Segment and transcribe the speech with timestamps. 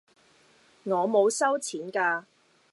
[0.85, 2.25] 我冇收錢㗎